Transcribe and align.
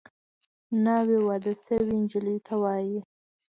ناوې 0.83 1.19
واده 1.27 1.53
شوې 1.65 1.93
نجلۍ 2.01 2.37
ته 2.47 2.53
وايي 2.61 2.99